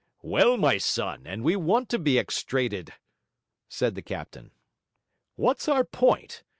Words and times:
'Well, 0.23 0.57
my 0.57 0.79
son, 0.79 1.27
and 1.27 1.43
we 1.43 1.55
want 1.55 1.87
to 1.89 1.99
be 1.99 2.17
extraded,' 2.17 2.93
said 3.69 3.93
the 3.93 4.01
captain. 4.01 4.49
'What's 5.35 5.67
our 5.67 5.83
point? 5.83 6.41